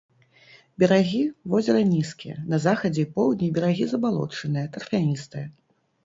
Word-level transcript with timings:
Берагі 0.83 1.19
возера 1.51 1.81
нізкія, 1.89 2.37
на 2.53 2.57
захадзе 2.63 2.99
і 3.07 3.09
поўдні 3.17 3.49
берагі 3.57 3.85
забалочаныя, 3.91 4.71
тарфяністыя. 4.77 5.45